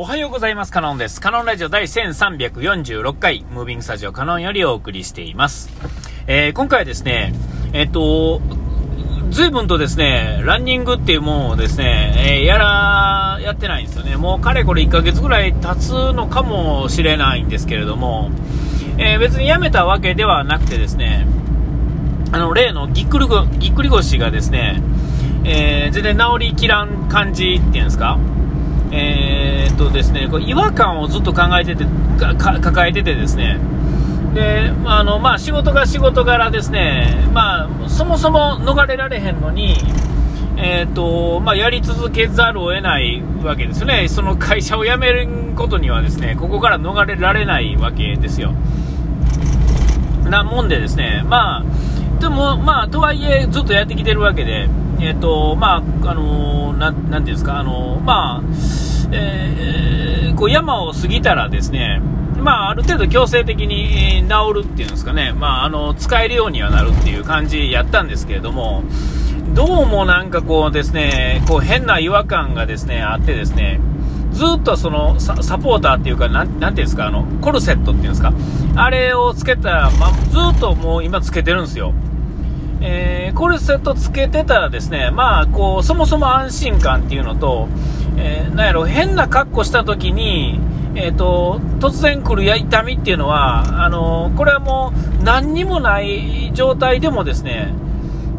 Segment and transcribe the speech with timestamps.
[0.00, 0.70] おはようございます。
[0.70, 1.20] カノンです。
[1.20, 5.70] カノンラジオ第1346回、ムービングスタジオカノンよりお送りしています。
[6.28, 7.34] えー、今回はですね、
[7.72, 8.40] えっ、と、
[9.30, 14.16] 随分とですね、ランニングっていうものをですね、えー、やら、やってないんですよね。
[14.16, 18.30] もうかれこれ1ヶ月ぐらい経つのかもしれないんですけれども、
[18.98, 21.26] え、別にやめたわけではなくてですね、
[22.30, 23.26] あの、例のぎっくり、
[23.58, 24.80] ぎっくり腰がですね、
[25.42, 28.16] え、全然治りきらん感じっていうんですか、
[28.92, 29.37] えー、
[29.68, 31.84] っとですね、こう違和感をずっと考えてて、
[32.18, 33.58] 抱えててですね、
[34.34, 39.76] で、あの、まあ、仕事が仕事柄ですね、まあ、そもそも逃れられへんのに、
[40.56, 48.52] えーとまあ、やり続けざるを得ないわけですね、その会社を辞めることにはですねここから逃れられないわけですよ。
[50.28, 51.64] なもんで、ですねまあ、
[52.20, 54.68] でも、まあ、とはいえずっとやってきてるわけで、
[55.00, 58.42] えーとまああのななんていうんですか、あのまあ
[59.12, 62.00] えー、こう山を過ぎたらですね、
[62.38, 68.84] まあ、ある程度強制的に治るっていうんですかね、まあ、あの使えるようにはなるっていう感じやったんですけれども、
[69.54, 73.80] どうもなんかこうですね、こう変な違和感がですねあってですね、
[74.30, 78.32] ずっとそのサポーターっていうか、なんなんていうんですか、あのコルセットっていうんですか、
[78.76, 81.92] あれをつけた、ま、ずっともう今つけてるんですよ。
[82.80, 87.68] えー、コルセットつけてたらですね、まあ、こう、そもそも安心感っていうのと、
[88.16, 90.60] えー、なんやろ、変な格好した時に、
[91.00, 97.72] えーと、突然来る痛みっていうのはあのこれはもう何にもない状態でもですね、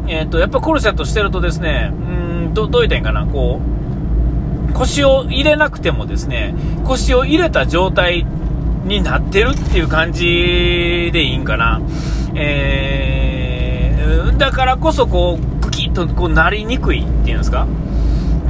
[0.08, 1.96] えーと、やっぱコルセットしてるとですねう
[2.50, 3.60] んどどう言ったらいいかなこ
[4.68, 8.26] う腰を入れなくてもですね腰を入れた状態
[8.84, 11.80] になってるっていう感じでいいんかな、
[12.34, 12.79] えー、
[14.40, 17.68] だからこそこうグキッとこうなりにくいっていうんですか、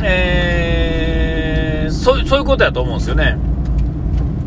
[0.05, 3.37] えー、そういうことやと思うんですよね。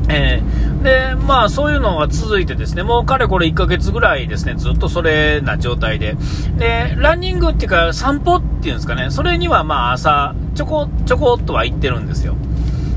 [0.07, 6.15] えー、で、まあそういうのが続いてですね、もうかれこれ1ヶ月ぐらいですね、ずっとそれな状態で。
[6.57, 12.37] で、ランニングっていうか散歩っていうんですかね、それにはまあ朝、ちょこちょこっとは行ってるんですよ。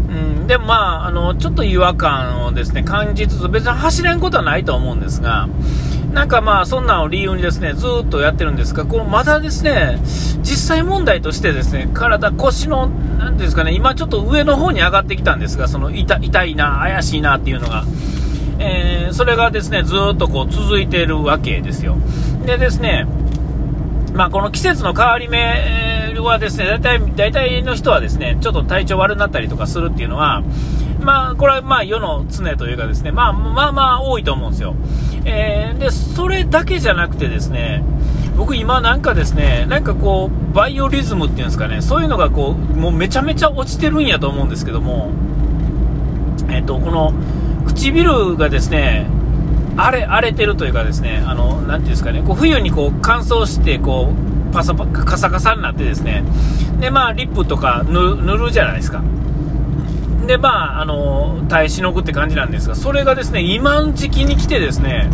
[0.09, 0.13] う
[0.45, 5.49] ん、でまあ、あの、ちょっと違和感をですね、感じつつ、別に走れんことはないと思うんですが、
[6.17, 9.99] なんかまあ、そんなのを理由にですね、ずっとやってるんですが、このまだですね、
[10.41, 17.85] 実際問題としてですね、体、腰の、なんですかね、今ちょっと上の方に上がってきたんですが、その痛痛いな、怪しいなっていうのが、
[18.59, 21.99] えー、それがですね、ずっとこう続いているわけですよ。
[22.47, 23.07] でですね、
[24.15, 30.43] まあ、この季節の変わり目はですね、大体、大体の人はですね、ちょっと体調悪くなったりとかするっていうのは、
[31.01, 34.75] まあ、これはまあ世の常というかですね、まあまあまあ多いと思うんですよ。
[35.25, 37.83] えー、で、それだけじゃなくてですね、
[38.37, 45.11] 僕今なんかですね、なんかこう、バイオリズムっていうんですかね、そういうのがこう、もうめちゃめちゃ落ちてるんやと思うんですけども、
[46.49, 47.13] えっ、ー、と、この
[47.67, 49.07] 唇がですね、
[49.77, 56.25] 荒れ、荒れてるというかですね、あの、なんていうんですかね、こう冬にこう乾燥して、こう、パサパ、カサカサになってですね、
[56.81, 59.03] で、まあ、リップとか塗るじゃないですか。
[60.27, 65.09] で、まあ、あの、耐えしのぐって感じなんですが、それがですね、今の時期に来てですね、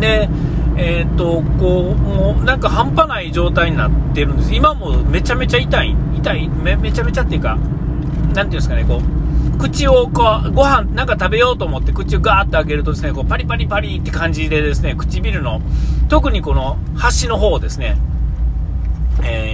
[0.00, 0.28] で、
[0.76, 4.54] えー、っと、こう、もうなんか半端ない状態になってるんです。
[4.54, 9.00] 今もめちゃめちゃ痛い、痛い、めめちゃめちゃっていうか、なんていうんですかね、こ
[9.54, 15.62] う、口をこう、ご飯なんか食べようと思って口をガーッと開けるとですね、こうパリパリパリって感じでですね、唇の、
[16.08, 17.96] 特にこの端の方ですね、
[19.22, 19.53] えー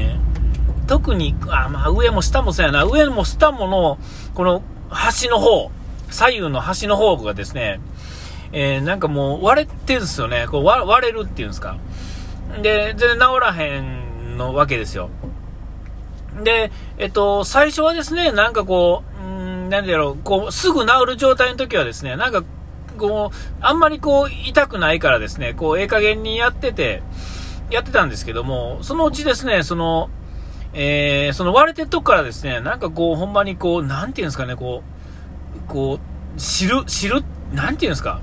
[0.90, 3.98] 特に、あ、まあ上も下もそうやな、上も下もの、
[4.34, 5.70] この端の方、
[6.10, 7.80] 左右の端の方がですね、
[8.50, 10.48] えー、なんかもう割れてるんですよね。
[10.50, 11.78] こう割れるっていうんですか。
[12.60, 15.10] で、全然治らへんのわけですよ。
[16.42, 22.42] で、えっと、最初はですね、なんかこう、うんなんだろう、こう、すぐ治る状態の時はですね、なんか、
[22.98, 27.04] こう、あんまりこう、痛くないからですね、こう、ええ加減にやってて、
[27.70, 30.10] やってたんですけども、そのうちですね、その、
[30.72, 34.82] えー、その割れてるとこからですね、なんかこう、ほんまにこう、なんていうんですかね、こ
[35.56, 38.20] う、こう、知る、知る、なんていうんですか、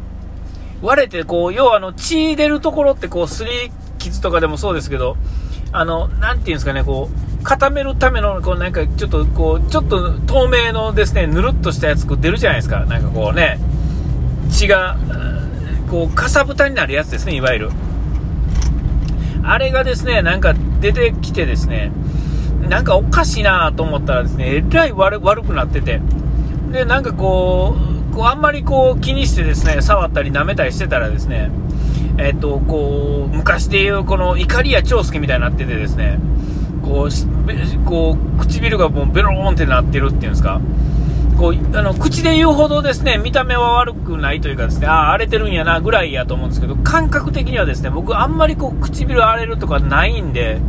[0.81, 5.17] 割れて、こう、要はあの、血出るところって、こう、すり傷とかでもそうですけど、
[5.71, 7.09] あの、なんていうんですかね、こ
[7.41, 12.85] う、固めるための、こう、なんか、ちょっと、こう、ちょっと透明のですね、ぬるっとしたやつ、こう出るじゃないですか。
[12.85, 13.59] なんかこうね、
[14.49, 14.97] 血が、
[15.89, 17.69] こう、かさぶたになるやつですね、いわゆる。
[19.43, 21.91] あれがですね、なんか出てきてですね、
[22.69, 26.01] なんかおかしいなと思ったらですね、えらい悪くなってて、
[26.71, 27.75] で、なんかこ
[28.11, 31.49] う、こうあんまりこう気にしてですね、触ったり舐めたりしてたらですね、
[32.17, 36.19] えっと、こう、昔でいうこの怒りや長介みたいになっててですね、
[36.83, 40.61] こう、こう唇がもうベローンってなってるっていうんですか、
[41.37, 50.59] こうあの口で言うほどですね見た目は悪くないというかですねあ荒れてるんやなぐらいやと思うんですけど感覚的にはですね僕あんまりこう唇荒れるとかないんで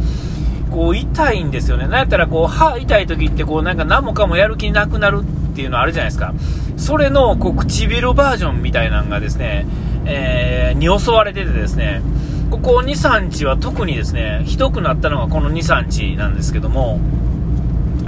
[0.68, 1.86] こう痛いんですよね。
[1.86, 6.34] なんやったらこう歯痛い時ってこうなんか何もかもやる気なくなるっていうのあるじゃないですか。
[6.76, 9.66] それのこう唇バージョンみたいなのがですね、
[10.06, 12.02] えー、に襲われててですね。
[12.50, 16.98] ここ2、3日は特にですねひどくなったのがこの2、3日なんですけども、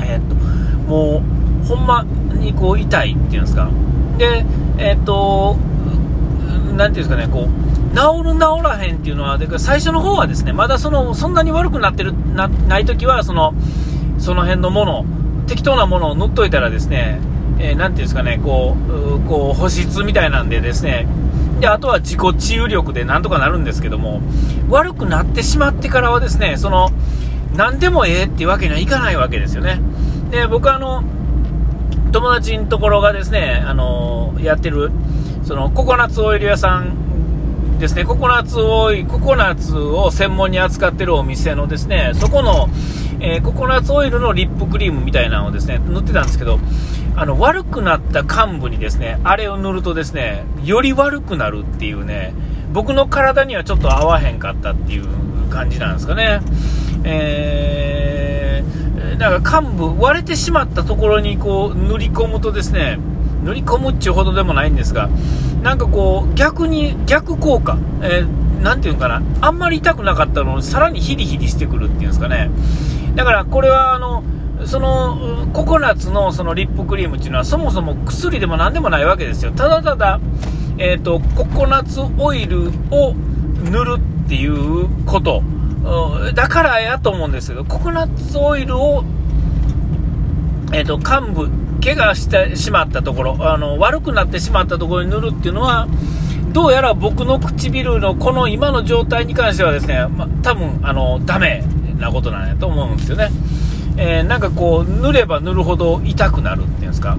[0.00, 1.22] えー、っとも
[1.62, 3.70] うほんまにこう痛いっていうんですか。
[4.16, 4.44] で、
[4.78, 5.56] えー、っと、
[6.76, 13.54] なんていうんですかね、こう、治る治らへんっていうのは、で最初の方はですね、まだその、そんなに悪くなってる、な、ない時は、その、
[14.19, 15.04] その辺のもの、
[15.46, 17.20] 適当なものを塗っといたらですね、
[17.58, 21.06] えー、ていうんですかね、こう、こう、保湿みたいなんでですね、
[21.60, 24.22] で、あとは自己治癒力でなんとかなるんですけども、
[24.69, 26.90] 悪くなってしまってからはですね、その、
[27.56, 29.81] 何でもええっていうわけにはいかないわけですよね。
[30.31, 31.02] で、僕はあの、
[32.12, 34.90] 友達のところがですね、あのやってる、
[35.43, 37.09] そのココナッツオイル屋さん
[37.81, 42.69] ですね、ココナッツオイ、ココナッツを専門に扱ってるお店のですね、そこの、
[43.21, 46.61] えー、ココナッツオイルのリップクリームみたいなのをですね、塗ってたんですけど、
[47.17, 52.35] あの、悪くなった幹部にですね、あれを塗るとですね、より悪くなるっていうね、
[52.71, 55.06] 僕の体にはちょっと合わへんかったっていう
[55.49, 56.41] 感じなんですかね。
[57.05, 62.99] えー、だから幹部、割れてしまったところにこう塗り込むとですね、
[63.43, 65.09] 塗り込むっちゅうほどでもないんですが、
[65.62, 72.50] なんかこう、逆に、逆効果、えー、なんていうかな、あんまり痛くなかったのに、さらにヒリヒリしてくるっていうんですかね。
[73.14, 74.22] だからこれはあの、
[74.66, 79.52] そのココナッツのそのリップクリームっていうのはそもそも薬でも何でもないわけですよ。
[79.52, 80.20] ただただ、
[80.78, 83.14] えーと、ココナッツオイルを
[83.70, 85.42] 塗るっていうこと
[86.34, 89.04] だからやと思うんですけど、ココナッツオイルを、
[90.72, 91.50] えーと、幹部、
[91.81, 95.88] 怪我してしまったところあの、悪くなってしまったところに塗るっていうのは、
[96.53, 101.62] どうやら僕の唇のこの今の状態に関してはですね、ま多分あのダメ
[101.99, 103.31] なことなんやと思うんですよね。
[103.97, 107.17] えー、なんかこう、塗れば塗るほど痛くなるっていうんですか。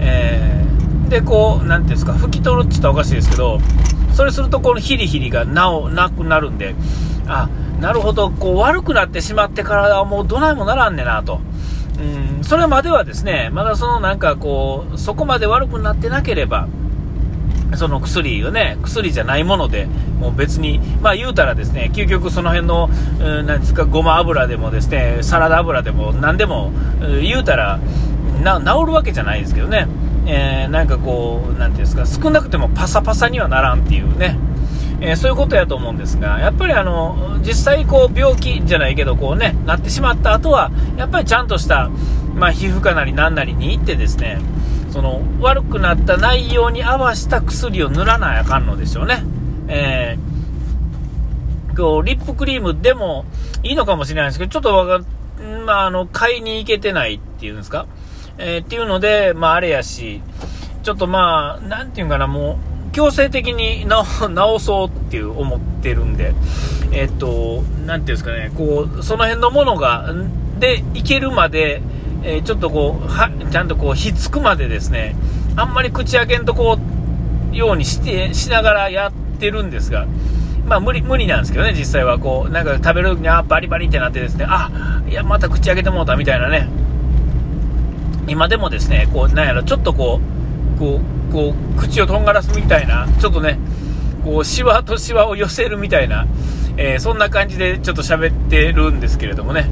[0.00, 3.60] えー、で、こう、なんていうんですか、拭き取るって言ったらおかしいですけど、
[4.12, 6.74] それするとこのヒリヒリがなお、なくなるんで、
[7.28, 7.48] あ、
[7.80, 11.40] なるほど、こう悪くなってしまってからはもうどないもならんねなと。
[12.42, 16.68] それまではですね、まだそのなんかこう、そこまで悪くなってなければ、
[17.76, 19.86] その薬をね、薬じゃないもので、
[20.18, 22.90] もう別に、まあ言うたらですね、究極その辺の、
[23.20, 26.72] うん、なんですか、ごま油でもですね、サラダ油でも何でも、
[27.22, 27.78] 言うたら、
[28.42, 29.86] な、治るわけじゃないですけどね、
[30.26, 34.38] えー、なんかこう、なんていうんですか、少なくてもパサパサにはならんっていうね、
[35.00, 41.90] えー、そういうことやと思うんですが、やっぱりあの、実際こう病気じゃないけど、こうね、なってしまった後は、やっぱりちゃんとした、
[42.34, 44.38] まあ皮膚科なりなんなりに行ってですね、
[44.90, 49.22] その悪くなった内容に合わせた薬を塗らなあかんのでしょうね。
[49.68, 53.24] えー、こうリップクリームでも
[53.62, 55.04] いいのかもしれないですけど、ちょっとわか、
[55.66, 57.86] まあ、あの、買いに行けてないっていうんですか？
[58.38, 60.22] えー、っていうので、まあ、あれやし、
[60.82, 66.34] ちょっとまあ、なんていうんかな、もう、強制的に直そうっていう思ってるんで、
[66.90, 70.12] えっ、と、なんていうんですかね、こう、その辺のものが、
[70.58, 71.82] で、いけるまで、
[72.22, 75.16] えー、ちょっとこう、は、ちゃんとこう、ひっつくまでですね、
[75.56, 76.78] あんまり口開けんとこ
[77.52, 80.06] う、ようにして、しながらやってるんですが、
[80.66, 86.68] まあ無理、無理なんですけどね、実際はこう、なんか食べる時に、あ、バリバリってなってですね、あ、いや、また口開けてもうたみたいなね、
[88.28, 90.20] 今でもですね、こう、なんやろ、ちょっとこ
[90.76, 91.00] う、こ
[91.30, 93.58] う、こう、口をとんがらすみたいな、ちょっとね、
[94.24, 96.26] こう、シワとシワを寄せるみたいな、
[96.76, 99.68] えー、そんな感じでちょっと喋ってるんですけれどもね。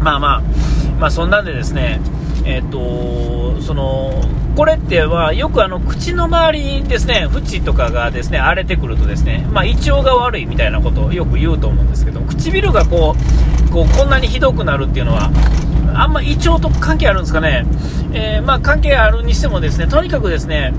[0.00, 0.42] まあまあ、
[1.00, 1.98] まあそんなんでですね、
[2.44, 4.22] えっ、ー、と、その、
[4.54, 13.16] これってはよくあの口の周りですね、縁とかがですね、荒れてくるとですね、まあ胃腸が悪いみたいなことをよく言うと思うんですけど、唇がこ
[13.68, 15.30] う、こうこんなにひどくなるっていうのは、
[15.94, 17.64] あんま胃腸と関係あるんですかね。
[18.12, 20.74] えー、まあ関係あるにしてもですね、とにかくですね、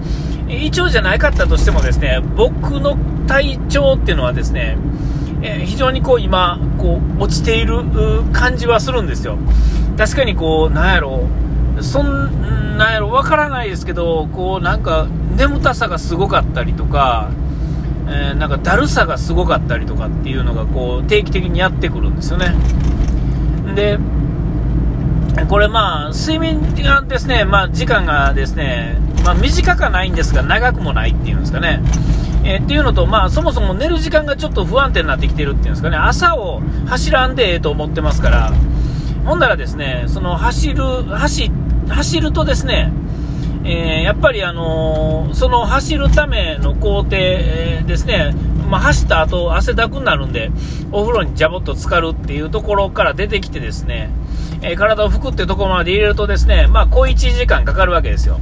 [0.48, 4.78] 胃腸じゃなかったとしてもですね、僕の体調っていうのはですね、
[5.42, 7.84] えー、非常にこう今、こう落ちている
[8.32, 9.38] 感じはするんですよ。
[9.98, 11.28] 確かにこう、なんやろ。
[11.78, 15.08] う、そんなんやろ、わからないですけど、こうなんか
[15.38, 17.30] 眠たさがすごかったりとか、
[18.08, 22.54] えー、なんかだるさがすごかったりとかっていうのがこう定期的にやってくるんですよね。
[23.76, 24.00] で、
[25.48, 31.82] これまあ、睡眠がですね、まあ時間がですね、まあ短くはないんですが長くもないっていうんですかね。
[32.44, 38.52] え、っていうのと、まあ、そもそも寝る時間がちょっと不安定になってきてるっていうんですかね、朝を走らんでええと思ってますから、
[39.26, 41.52] ほんならですね、その走る、走
[41.88, 42.92] 走るとですね、
[43.64, 48.34] えー、やっぱり、あのー、その走るための工程、ですね、
[48.70, 50.52] まあ、走った後汗だくになるんで、
[50.92, 54.10] お風呂にジャボッと浸かるっていうところから出てきてですね、
[54.62, 58.40] え体を拭くっていうところまで入れるとですね、まあ、小1時間かかるわけですよ。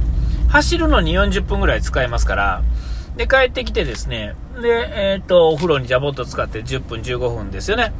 [0.48, 2.62] 走るのに40分ぐらい使えますから、
[3.16, 7.92] で、帰ってきてですね、で、えっ、と、お風呂にジャボッと使って10分、15分ですよね。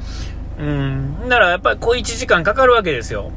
[0.61, 3.33] うん、ならやっぱり小1時間かかるわけですよ。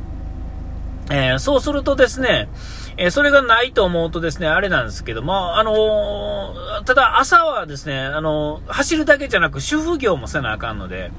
[1.11, 2.49] えそうするとですね、
[2.97, 11.11] えー、それがないと思うとですね、あれなんですけども、あのー、ただ朝はですね、あの、走るだけじゃなく主婦業もせなあかんので、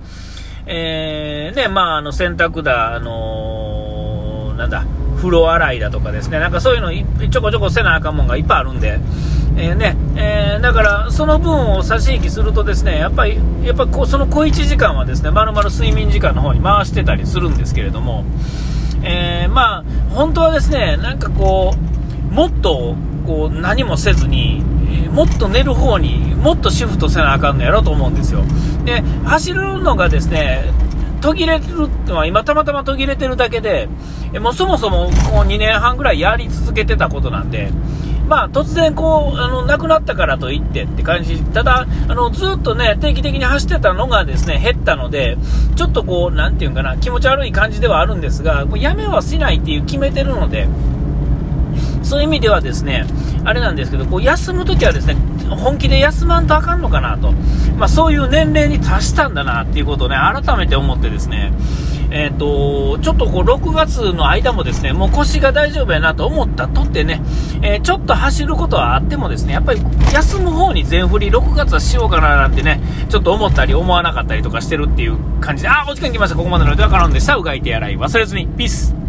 [0.67, 4.85] え、ね、まあ、あの、洗濯だ、あのなんだ、
[5.17, 8.99] 風呂洗いだとかですね、なんかそういうのちょこちょこせなあかんもんがいっぱいあるんで、
[9.57, 18.25] えー、ね、えー、だからその分を差し引きするとですね、やっぱり、やっぱこその小1時間はですね、まるまる睡眠時間の方に回してたりするんですけれども、
[19.03, 21.75] えー、まあ、本当はですね、なんかこ
[22.31, 22.97] う、もっと
[23.27, 24.63] こう何もせずに、
[25.13, 28.43] もっと寝る方にもっとシフトせなあかんのやろと思うんですよ。
[28.85, 30.65] で、走るのがですね、
[31.21, 33.89] 途切れるのは今たまたま途切れてるだけで、
[34.41, 37.71] もうそもそもこう2年半ぐらいやり続けてたことなんで、
[38.29, 41.39] まあ、突然こう、あの、亡くなったからといってって感じ。
[41.43, 45.37] ただ、あの、ずっとね、定期的に走ってたのがですね、減ったので、
[45.77, 50.69] ちょっとこう、なんていうかな、気持ち悪い感じではあるんですが、こうやめはしないっていう決めてるので、
[52.03, 53.07] そういう意味ではですね、
[53.45, 55.17] あれなんですけど、こう休むときはですね、
[55.51, 57.33] 本気で休まんとあかんのかなと、
[57.77, 61.53] まあ、そういう年齢に達したんだなっていうことをね、改めて思ってですね、
[62.17, 67.21] えーと、ちょっとこう6月の間もですねもう腰が大丈夫やなと思ったとってね、
[67.61, 69.81] えー、ちょっと走ることはあってもですねやっぱり
[70.13, 76.37] 休む方に全振り6月はしようかななんてねちょっと思ったり思わなかったりとかしてるっていう感じであお時間来ました。
[76.37, 77.35] ここまでのではカロンでした。
[77.35, 77.99] うがいて洗い。
[77.99, 78.47] 忘れずに。
[78.47, 79.04] ピース